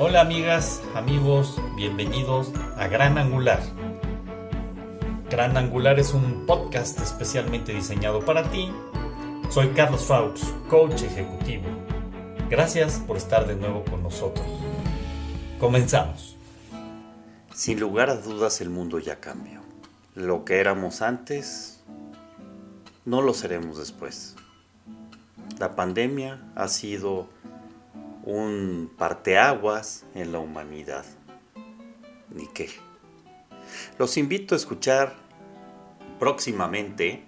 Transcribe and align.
Hola 0.00 0.20
amigas, 0.20 0.80
amigos, 0.94 1.60
bienvenidos 1.74 2.52
a 2.76 2.86
Gran 2.86 3.18
Angular. 3.18 3.60
Gran 5.28 5.56
Angular 5.56 5.98
es 5.98 6.14
un 6.14 6.46
podcast 6.46 7.00
especialmente 7.00 7.74
diseñado 7.74 8.24
para 8.24 8.48
ti. 8.48 8.70
Soy 9.50 9.70
Carlos 9.70 10.04
Faux, 10.04 10.54
coach 10.70 11.02
ejecutivo. 11.02 11.64
Gracias 12.48 13.00
por 13.00 13.16
estar 13.16 13.48
de 13.48 13.56
nuevo 13.56 13.84
con 13.86 14.04
nosotros. 14.04 14.46
Comenzamos. 15.58 16.36
Sin 17.52 17.80
lugar 17.80 18.08
a 18.08 18.14
dudas 18.14 18.60
el 18.60 18.70
mundo 18.70 19.00
ya 19.00 19.18
cambió. 19.18 19.62
Lo 20.14 20.44
que 20.44 20.60
éramos 20.60 21.02
antes, 21.02 21.82
no 23.04 23.20
lo 23.20 23.34
seremos 23.34 23.78
después. 23.78 24.36
La 25.58 25.74
pandemia 25.74 26.40
ha 26.54 26.68
sido 26.68 27.26
un 28.28 28.92
parteaguas 28.98 30.04
en 30.14 30.32
la 30.32 30.38
humanidad. 30.38 31.06
Ni 32.28 32.46
qué. 32.48 32.68
Los 33.98 34.18
invito 34.18 34.54
a 34.54 34.58
escuchar 34.58 35.14
próximamente 36.18 37.24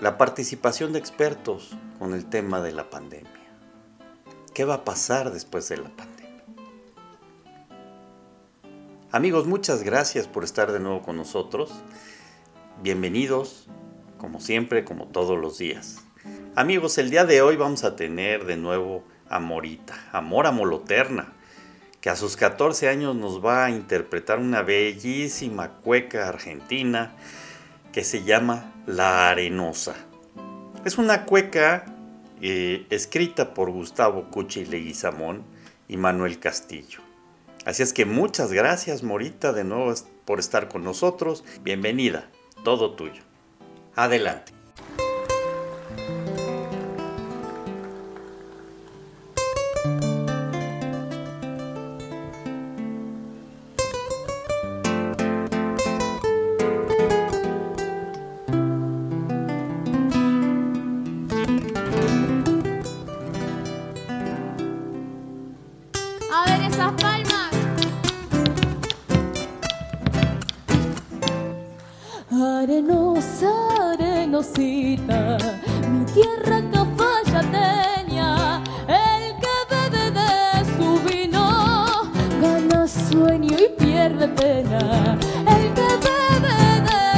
la 0.00 0.18
participación 0.18 0.92
de 0.92 0.98
expertos 0.98 1.76
con 2.00 2.12
el 2.12 2.26
tema 2.26 2.60
de 2.60 2.72
la 2.72 2.90
pandemia. 2.90 3.30
¿Qué 4.52 4.64
va 4.64 4.74
a 4.74 4.84
pasar 4.84 5.30
después 5.30 5.68
de 5.68 5.76
la 5.76 5.90
pandemia? 5.90 6.44
Amigos, 9.12 9.46
muchas 9.46 9.84
gracias 9.84 10.26
por 10.26 10.42
estar 10.42 10.72
de 10.72 10.80
nuevo 10.80 11.02
con 11.02 11.16
nosotros. 11.16 11.70
Bienvenidos, 12.82 13.68
como 14.18 14.40
siempre, 14.40 14.84
como 14.84 15.06
todos 15.06 15.38
los 15.38 15.58
días. 15.58 16.02
Amigos, 16.56 16.98
el 16.98 17.10
día 17.10 17.24
de 17.26 17.42
hoy 17.42 17.54
vamos 17.54 17.84
a 17.84 17.94
tener 17.94 18.44
de 18.44 18.56
nuevo 18.56 19.04
Amorita, 19.32 19.94
Amor 20.12 20.46
Amoloterna, 20.46 21.32
que 22.00 22.10
a 22.10 22.16
sus 22.16 22.36
14 22.36 22.88
años 22.88 23.16
nos 23.16 23.44
va 23.44 23.64
a 23.64 23.70
interpretar 23.70 24.38
una 24.38 24.62
bellísima 24.62 25.68
cueca 25.80 26.28
argentina 26.28 27.12
que 27.92 28.04
se 28.04 28.24
llama 28.24 28.72
La 28.86 29.30
Arenosa. 29.30 29.94
Es 30.84 30.98
una 30.98 31.24
cueca 31.24 31.84
eh, 32.40 32.86
escrita 32.90 33.54
por 33.54 33.70
Gustavo 33.70 34.30
Cuchi 34.30 34.64
Leguizamón 34.64 35.44
y 35.88 35.96
Manuel 35.96 36.38
Castillo. 36.38 37.00
Así 37.64 37.82
es 37.82 37.92
que 37.92 38.04
muchas 38.04 38.52
gracias 38.52 39.04
Morita 39.04 39.52
de 39.52 39.62
nuevo 39.62 39.94
por 40.24 40.40
estar 40.40 40.68
con 40.68 40.82
nosotros. 40.82 41.44
Bienvenida, 41.62 42.28
todo 42.64 42.94
tuyo. 42.94 43.22
Adelante. 43.94 44.52
Mi 75.90 76.04
tierra 76.06 76.62
cafayateña, 76.72 78.62
el 78.88 79.24
que 79.42 79.56
bebe 79.70 80.10
de 80.10 80.64
su 80.74 80.88
vino, 81.06 82.10
gana 82.40 82.88
sueño 82.88 83.54
y 83.58 83.68
pierde 83.78 84.28
pena. 84.28 85.18
El 85.46 85.64
que 85.74 85.88
bebe 86.06 86.56
de 86.88 87.11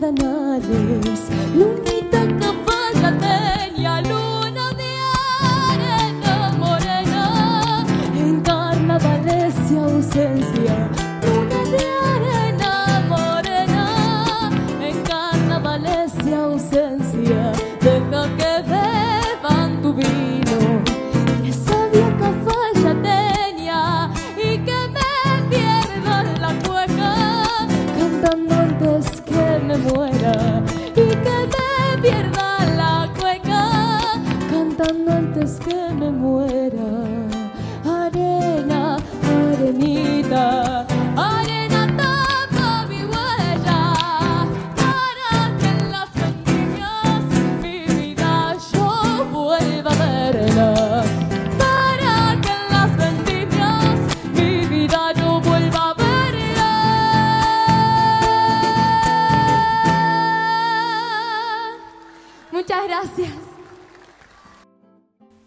los 0.00 0.12
medanales, 0.12 1.20
lunita 1.54 2.26
cafayateña, 2.38 4.02
luna 4.02 4.72
de 4.76 4.90
arena 5.40 6.54
morena, 6.58 7.86
en 8.16 8.40
carnavales 8.40 9.54
y 9.70 9.76
ausencia. 9.76 10.97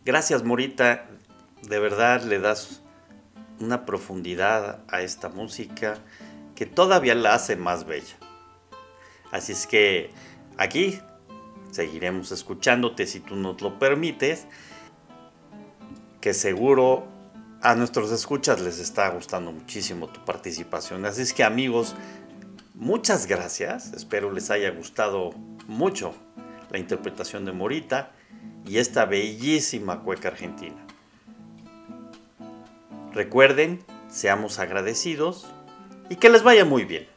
Gracias 0.04 0.44
Morita, 0.44 1.06
de 1.62 1.78
verdad 1.78 2.24
le 2.24 2.40
das 2.40 2.82
una 3.60 3.86
profundidad 3.86 4.80
a 4.88 5.02
esta 5.04 5.30
música 5.30 6.00
que 6.56 6.66
todavía 6.66 7.14
la 7.14 7.36
hace 7.36 7.56
más 7.56 7.86
bella. 7.86 8.16
Así 9.32 9.52
es 9.52 9.68
que 9.68 10.10
aquí 10.58 11.00
seguiremos 11.70 12.32
escuchándote 12.32 13.06
si 13.06 13.20
tú 13.20 13.36
nos 13.36 13.62
lo 13.62 13.78
permites, 13.78 14.48
que 16.20 16.34
seguro 16.34 17.06
a 17.62 17.76
nuestros 17.76 18.10
escuchas 18.10 18.60
les 18.60 18.80
está 18.80 19.08
gustando 19.10 19.52
muchísimo 19.52 20.08
tu 20.08 20.26
participación. 20.26 21.06
Así 21.06 21.22
es 21.22 21.32
que 21.32 21.44
amigos, 21.44 21.94
muchas 22.74 23.28
gracias, 23.28 23.94
espero 23.94 24.32
les 24.32 24.50
haya 24.50 24.72
gustado 24.72 25.30
mucho 25.68 26.16
la 26.72 26.80
interpretación 26.80 27.46
de 27.46 27.52
Morita 27.52 28.14
y 28.68 28.78
esta 28.78 29.06
bellísima 29.06 30.02
cueca 30.02 30.30
argentina. 30.30 30.86
Recuerden, 33.14 33.84
seamos 34.10 34.60
agradecidos 34.60 35.48
y 36.10 36.16
que 36.16 36.30
les 36.30 36.44
vaya 36.44 36.66
muy 36.66 36.86
bien. 36.86 37.08